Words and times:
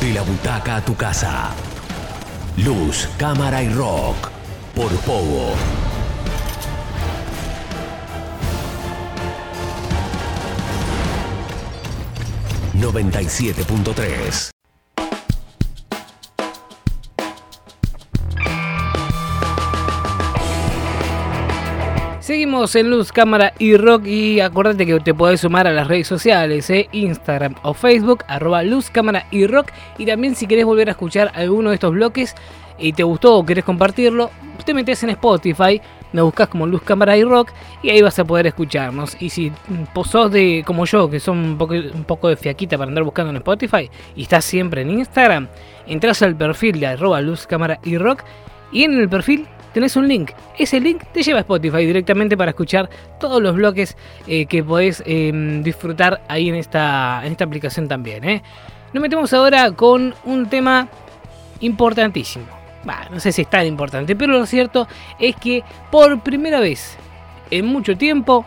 De 0.00 0.12
la 0.12 0.22
butaca 0.22 0.76
a 0.76 0.80
tu 0.80 0.94
casa. 0.94 1.50
Luz, 2.56 3.08
cámara 3.18 3.62
y 3.62 3.68
rock. 3.68 4.30
Por 4.74 4.90
Pogo. 5.00 5.54
...97.3... 12.80 14.57
Seguimos 22.28 22.76
en 22.76 22.90
Luz, 22.90 23.10
Cámara 23.10 23.54
y 23.58 23.78
Rock 23.78 24.04
y 24.04 24.40
acuérdate 24.40 24.84
que 24.84 25.00
te 25.00 25.14
podés 25.14 25.40
sumar 25.40 25.66
a 25.66 25.72
las 25.72 25.88
redes 25.88 26.06
sociales, 26.06 26.68
¿eh? 26.68 26.86
Instagram 26.92 27.54
o 27.62 27.72
Facebook, 27.72 28.22
arroba 28.28 28.62
Luz, 28.62 28.90
Cámara 28.90 29.24
y 29.30 29.46
Rock. 29.46 29.68
Y 29.96 30.04
también 30.04 30.34
si 30.34 30.46
querés 30.46 30.66
volver 30.66 30.88
a 30.88 30.90
escuchar 30.90 31.32
alguno 31.34 31.70
de 31.70 31.76
estos 31.76 31.90
bloques 31.90 32.34
y 32.78 32.92
te 32.92 33.02
gustó 33.02 33.34
o 33.34 33.46
querés 33.46 33.64
compartirlo, 33.64 34.30
te 34.66 34.74
metes 34.74 35.02
en 35.04 35.08
Spotify, 35.08 35.80
nos 36.12 36.26
buscas 36.26 36.48
como 36.48 36.66
Luz, 36.66 36.82
Cámara 36.82 37.16
y 37.16 37.24
Rock 37.24 37.50
y 37.82 37.88
ahí 37.88 38.02
vas 38.02 38.18
a 38.18 38.26
poder 38.26 38.46
escucharnos. 38.46 39.16
Y 39.22 39.30
si 39.30 39.50
sos 40.04 40.30
de 40.30 40.62
como 40.66 40.84
yo, 40.84 41.08
que 41.08 41.20
son 41.20 41.38
un 41.38 41.56
poco, 41.56 41.72
un 41.72 42.04
poco 42.04 42.28
de 42.28 42.36
fiaquita 42.36 42.76
para 42.76 42.90
andar 42.90 43.04
buscando 43.04 43.30
en 43.30 43.36
Spotify 43.38 43.90
y 44.14 44.24
estás 44.24 44.44
siempre 44.44 44.82
en 44.82 44.90
Instagram, 44.90 45.48
entras 45.86 46.20
al 46.20 46.36
perfil 46.36 46.78
de 46.78 46.88
arroba 46.88 47.22
Luz, 47.22 47.46
Cámara 47.46 47.80
y 47.84 47.96
Rock 47.96 48.22
y 48.70 48.84
en 48.84 49.00
el 49.00 49.08
perfil 49.08 49.48
tenés 49.72 49.96
un 49.96 50.08
link. 50.08 50.32
Ese 50.58 50.80
link 50.80 51.02
te 51.12 51.22
lleva 51.22 51.38
a 51.38 51.40
Spotify 51.40 51.84
directamente 51.86 52.36
para 52.36 52.50
escuchar 52.50 52.88
todos 53.20 53.42
los 53.42 53.54
bloques 53.54 53.96
eh, 54.26 54.46
que 54.46 54.62
podés 54.62 55.02
em, 55.06 55.62
disfrutar 55.62 56.22
ahí 56.28 56.48
en 56.48 56.54
esta, 56.54 57.20
en 57.24 57.32
esta 57.32 57.44
aplicación 57.44 57.88
también. 57.88 58.24
¿eh? 58.24 58.42
Nos 58.92 59.02
metemos 59.02 59.32
ahora 59.32 59.70
con 59.72 60.14
un 60.24 60.48
tema 60.48 60.88
importantísimo. 61.60 62.46
no 63.10 63.20
sé 63.20 63.32
si 63.32 63.42
es 63.42 63.50
tan 63.50 63.66
importante, 63.66 64.16
pero 64.16 64.32
lo 64.32 64.46
cierto 64.46 64.88
es 65.18 65.36
que 65.36 65.62
por 65.90 66.20
primera 66.20 66.60
vez 66.60 66.96
en 67.50 67.66
mucho 67.66 67.96
tiempo 67.96 68.44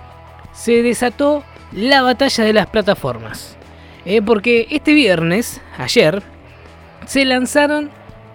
se 0.53 0.81
desató 0.81 1.44
la 1.72 2.02
batalla 2.02 2.44
de 2.44 2.53
las 2.53 2.67
plataformas. 2.67 3.58
¿eh? 4.06 4.22
porque 4.22 4.67
este 4.69 4.94
viernes, 4.94 5.61
ayer, 5.78 6.23
se 7.06 7.25
lanzaron 7.25 7.89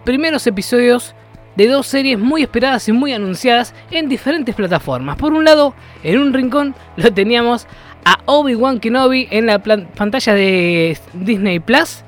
primeros 0.05 0.47
episodios 0.47 1.15
de 1.57 1.69
dos 1.69 1.87
series 1.87 2.19
muy 2.19 2.43
esperadas 2.43 2.89
y 2.89 2.93
muy 2.93 3.13
anunciadas 3.13 3.75
en 3.91 4.09
diferentes 4.09 4.55
plataformas. 4.55 5.17
Por 5.17 5.33
un 5.33 5.45
lado, 5.45 5.75
en 6.03 6.19
un 6.19 6.33
rincón 6.33 6.75
lo 6.97 7.13
teníamos 7.13 7.67
a 8.05 8.21
Obi-Wan 8.27 8.79
Kenobi 8.79 9.27
en 9.31 9.47
la 9.47 9.59
pantalla 9.59 10.35
de 10.35 10.97
Disney 11.15 11.59
Plus 11.59 12.05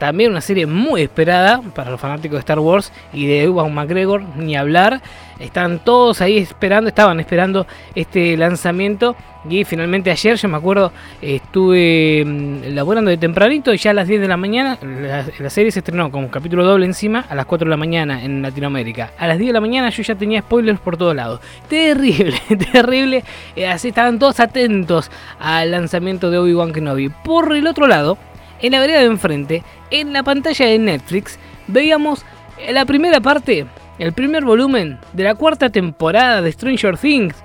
también 0.00 0.30
una 0.30 0.40
serie 0.40 0.64
muy 0.64 1.02
esperada 1.02 1.60
para 1.74 1.90
los 1.90 2.00
fanáticos 2.00 2.36
de 2.36 2.40
Star 2.40 2.58
Wars 2.58 2.90
y 3.12 3.26
de 3.26 3.42
Ewan 3.42 3.72
McGregor, 3.74 4.22
ni 4.34 4.56
hablar. 4.56 5.02
Están 5.38 5.78
todos 5.78 6.22
ahí 6.22 6.38
esperando, 6.38 6.88
estaban 6.88 7.20
esperando 7.20 7.66
este 7.94 8.34
lanzamiento. 8.38 9.14
Y 9.48 9.64
finalmente 9.64 10.10
ayer, 10.10 10.36
yo 10.36 10.48
me 10.48 10.56
acuerdo, 10.56 10.90
estuve 11.20 12.24
mm, 12.26 12.74
laborando 12.74 13.10
de 13.10 13.18
tempranito 13.18 13.74
y 13.74 13.76
ya 13.76 13.90
a 13.90 13.94
las 13.94 14.08
10 14.08 14.22
de 14.22 14.28
la 14.28 14.38
mañana, 14.38 14.78
la, 14.82 15.50
serie 15.50 15.70
se 15.70 15.80
estrenó 15.80 16.10
con 16.10 16.24
un 16.24 16.30
capítulo 16.30 16.64
doble 16.64 16.86
encima 16.86 17.26
a 17.28 17.34
las 17.34 17.44
4 17.44 17.66
de 17.66 17.70
la 17.70 17.76
mañana 17.76 18.24
en 18.24 18.40
Latinoamérica. 18.40 19.10
A 19.18 19.26
las 19.26 19.38
10 19.38 19.48
de 19.48 19.52
la 19.52 19.60
mañana 19.60 19.90
yo 19.90 20.02
ya 20.02 20.14
tenía 20.14 20.40
spoilers 20.40 20.80
por 20.80 20.96
todos 20.96 21.14
lados. 21.14 21.40
Terrible, 21.68 22.40
terrible. 22.72 23.22
Eh, 23.54 23.66
así 23.66 23.88
estaban 23.88 24.18
todos 24.18 24.40
atentos 24.40 25.10
al 25.38 25.70
lanzamiento 25.70 26.30
de 26.30 26.38
Obi-Wan 26.38 26.72
Kenobi. 26.72 27.10
Por 27.10 27.54
el 27.54 27.66
otro 27.66 27.86
lado, 27.86 28.16
en 28.62 28.72
la 28.72 28.80
vereda 28.80 29.00
de 29.00 29.06
enfrente, 29.06 29.62
en 29.90 30.12
la 30.12 30.22
pantalla 30.22 30.66
de 30.66 30.78
Netflix, 30.78 31.38
veíamos 31.66 32.24
la 32.68 32.84
primera 32.84 33.20
parte, 33.20 33.66
el 33.98 34.12
primer 34.12 34.44
volumen 34.44 34.98
de 35.12 35.24
la 35.24 35.34
cuarta 35.34 35.70
temporada 35.70 36.42
de 36.42 36.52
Stranger 36.52 36.96
Things. 36.96 37.36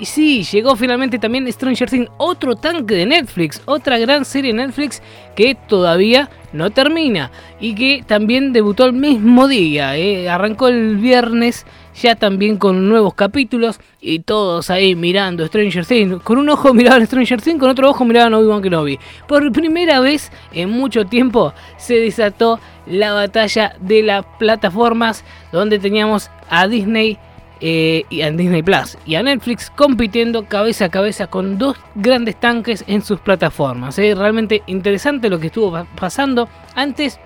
Y 0.00 0.06
sí, 0.06 0.42
llegó 0.42 0.74
finalmente 0.74 1.18
también 1.18 1.50
Stranger 1.52 1.88
Things, 1.88 2.10
otro 2.16 2.56
tanque 2.56 2.94
de 2.94 3.06
Netflix, 3.06 3.62
otra 3.66 3.98
gran 3.98 4.24
serie 4.24 4.52
de 4.52 4.66
Netflix 4.66 5.02
que 5.36 5.54
todavía 5.54 6.30
no 6.52 6.70
termina 6.70 7.30
y 7.60 7.74
que 7.74 8.02
también 8.06 8.52
debutó 8.52 8.86
el 8.86 8.94
mismo 8.94 9.46
día. 9.48 9.96
¿eh? 9.96 10.28
Arrancó 10.28 10.68
el 10.68 10.96
viernes 10.96 11.66
ya 11.94 12.14
también 12.14 12.56
con 12.56 12.88
nuevos 12.88 13.14
capítulos 13.14 13.80
y 14.00 14.20
todos 14.20 14.70
ahí 14.70 14.94
mirando 14.94 15.46
Stranger 15.46 15.86
Things. 15.86 16.22
Con 16.22 16.38
un 16.38 16.48
ojo 16.48 16.74
miraban 16.74 17.06
Stranger 17.06 17.40
Things, 17.40 17.60
con 17.60 17.70
otro 17.70 17.90
ojo 17.90 18.04
miraban 18.04 18.34
Obi-Wan 18.34 18.62
Kenobi. 18.62 18.98
Por 19.26 19.50
primera 19.52 20.00
vez 20.00 20.30
en 20.52 20.70
mucho 20.70 21.04
tiempo 21.04 21.52
se 21.76 21.96
desató 21.96 22.60
la 22.86 23.12
batalla 23.12 23.76
de 23.80 24.02
las 24.02 24.24
plataformas 24.38 25.24
donde 25.52 25.78
teníamos 25.78 26.30
a 26.48 26.66
Disney 26.66 27.18
eh, 27.64 28.04
y 28.10 28.22
a 28.22 28.30
Disney 28.32 28.62
Plus 28.62 28.98
y 29.06 29.14
a 29.14 29.22
Netflix 29.22 29.70
compitiendo 29.70 30.46
cabeza 30.46 30.86
a 30.86 30.88
cabeza 30.88 31.28
con 31.28 31.58
dos 31.58 31.76
grandes 31.94 32.34
tanques 32.40 32.84
en 32.88 33.02
sus 33.02 33.20
plataformas. 33.20 33.98
Es 34.00 34.18
realmente 34.18 34.62
interesante 34.66 35.30
lo 35.30 35.38
que 35.38 35.46
estuvo 35.46 35.86
pasando. 35.96 36.48
Antes 36.74 37.20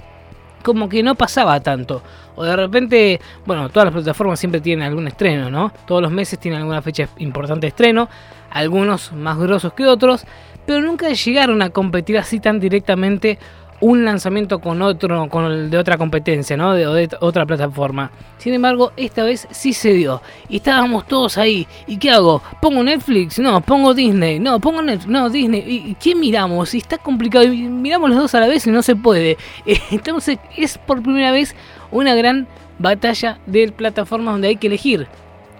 como 0.67 0.89
que 0.89 1.01
no 1.05 1.15
pasaba 1.15 1.61
tanto. 1.61 2.03
O 2.35 2.43
de 2.43 2.57
repente, 2.57 3.21
bueno, 3.45 3.69
todas 3.69 3.85
las 3.85 3.95
plataformas 3.95 4.41
siempre 4.41 4.61
tienen 4.61 4.85
algún 4.85 5.07
estreno, 5.07 5.49
¿no? 5.49 5.73
Todos 5.87 6.03
los 6.03 6.11
meses 6.11 6.41
tienen 6.41 6.59
alguna 6.59 6.83
fecha 6.83 7.09
importante 7.19 7.67
de 7.67 7.69
estreno, 7.69 8.09
algunos 8.51 9.13
más 9.13 9.39
grosos 9.39 9.75
que 9.75 9.87
otros, 9.87 10.27
pero 10.67 10.81
nunca 10.81 11.09
llegaron 11.11 11.63
a 11.63 11.71
competir 11.71 12.19
así 12.19 12.41
tan 12.41 12.59
directamente 12.59 13.39
un 13.81 14.05
lanzamiento 14.05 14.59
con 14.59 14.83
otro, 14.83 15.29
con 15.29 15.45
el 15.47 15.71
de 15.71 15.79
otra 15.79 15.99
competencia, 15.99 16.57
¿no? 16.57 16.75
De, 16.75 17.09
otra 17.21 17.47
plataforma. 17.47 18.11
Sin 18.39 18.55
embargo, 18.55 18.93
esta 18.97 19.25
vez 19.25 19.47
sí 19.51 19.73
se 19.73 19.93
dio. 19.93 20.23
Y 20.49 20.57
estábamos 20.57 21.07
todos 21.07 21.39
ahí. 21.39 21.67
¿Y 21.87 21.99
qué 21.99 22.11
hago? 22.11 22.43
¿Pongo 22.61 22.83
Netflix? 22.83 23.39
No, 23.39 23.61
pongo 23.61 23.95
Disney. 23.95 24.39
No, 24.39 24.61
pongo 24.61 24.83
Netflix. 24.83 25.11
No, 25.11 25.29
Disney. 25.29 25.65
¿Y 25.67 25.95
qué 25.95 26.15
miramos? 26.15 26.75
Y 26.75 26.79
está 26.79 26.99
complicado. 26.99 27.47
Miramos 27.49 28.11
los 28.11 28.19
dos 28.19 28.35
a 28.35 28.41
la 28.41 28.47
vez 28.47 28.67
y 28.67 28.71
no 28.71 28.83
se 28.83 28.97
puede. 28.97 29.37
Entonces 29.91 30.39
es 30.57 30.79
por 30.79 31.03
primera 31.03 31.33
vez 31.33 31.55
una 31.91 32.15
gran 32.15 32.47
batalla 32.79 33.39
de 33.47 33.73
plataformas 33.73 34.35
donde 34.35 34.49
hay 34.49 34.57
que 34.57 34.67
elegir 34.67 35.07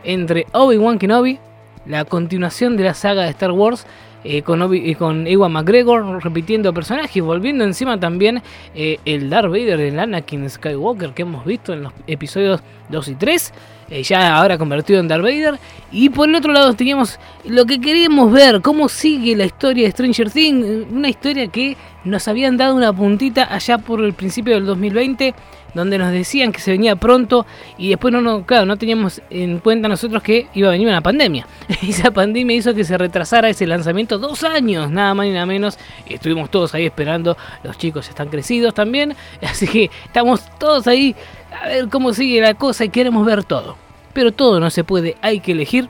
entre 0.05 0.47
Obi-Wan 0.53 0.99
Kenobi, 0.99 1.39
la 1.85 2.05
continuación 2.05 2.77
de 2.77 2.85
la 2.85 2.95
saga 2.95 3.25
de 3.25 3.31
Star 3.31 3.53
Wars, 3.53 3.87
eh, 4.29 4.43
con, 4.43 4.61
con 4.99 5.27
Ewan 5.29 5.53
McGregor 5.53 6.25
repitiendo 6.25 6.75
personajes, 6.75 7.23
volviendo 7.23 7.63
encima 7.63 8.01
también 8.01 8.43
eh, 8.75 8.99
el 9.05 9.31
Darth 9.31 9.51
Vader, 9.51 9.79
el 9.79 9.99
Anakin 10.01 10.51
Skywalker 10.51 11.15
que 11.15 11.23
hemos 11.23 11.45
visto 11.45 11.73
en 11.73 11.85
los 11.85 11.93
episodios 12.09 12.61
2 12.89 13.09
y 13.09 13.15
3. 13.15 13.55
Eh, 13.91 14.03
ya 14.03 14.37
ahora 14.37 14.59
convertido 14.59 15.01
en 15.01 15.09
Darth 15.09 15.23
Vader. 15.23 15.59
Y 15.93 16.11
por 16.11 16.29
el 16.29 16.35
otro 16.35 16.53
lado 16.53 16.75
teníamos 16.75 17.19
lo 17.45 17.65
que 17.65 17.81
queríamos 17.81 18.33
ver, 18.33 18.61
cómo 18.61 18.89
sigue 18.89 19.37
la 19.37 19.45
historia 19.45 19.85
de 19.85 19.93
Stranger 19.93 20.31
Things, 20.31 20.87
una 20.91 21.09
historia 21.09 21.47
que 21.49 21.77
nos 22.05 22.27
habían 22.29 22.57
dado 22.57 22.75
una 22.75 22.93
puntita 22.93 23.53
allá 23.53 23.79
por 23.79 24.03
el 24.03 24.13
principio 24.13 24.55
del 24.55 24.67
2020 24.67 25.35
donde 25.77 25.99
nos 25.99 26.11
decían 26.11 26.53
que 26.53 26.61
se 26.61 26.73
venía 26.73 26.97
pronto 26.97 27.47
y 27.79 27.91
después 27.91 28.13
no, 28.13 28.21
no, 28.21 28.45
claro, 28.45 28.65
no 28.65 28.77
teníamos 28.77 29.21
en 29.31 29.59
cuenta 29.59 29.89
nosotros 29.89 30.23
que 30.23 30.49
iba 30.55 30.69
a 30.69 30.71
venir 30.73 30.89
una 30.89 31.03
pandemia. 31.03 31.47
Esa 31.87 32.11
pandemia 32.11 32.57
hizo 32.57 32.75
que 32.75 32.83
se 32.83 32.97
retrasara 32.99 33.51
ese 33.51 33.67
lanzamiento 33.67 34.19
dos 34.19 34.43
años, 34.43 34.91
nada 34.91 35.15
más 35.15 35.27
ni 35.27 35.33
nada 35.33 35.47
menos. 35.47 35.79
Estuvimos 36.09 36.51
todos 36.51 36.75
ahí 36.75 36.87
esperando, 36.87 37.37
los 37.63 37.77
chicos 37.79 38.09
están 38.09 38.29
crecidos 38.29 38.75
también, 38.75 39.15
así 39.43 39.69
que 39.69 39.91
estamos 40.05 40.43
todos 40.59 40.87
ahí 40.87 41.15
a 41.63 41.69
ver 41.69 41.89
cómo 41.89 42.13
sigue 42.13 42.41
la 42.41 42.55
cosa 42.55 42.85
y 42.85 42.89
queremos 42.89 43.25
ver 43.27 43.45
todo. 43.45 43.77
Pero 44.13 44.33
todo 44.33 44.61
no 44.61 44.71
se 44.71 44.85
puede, 44.85 45.17
hay 45.21 45.41
que 45.41 45.53
elegir 45.53 45.89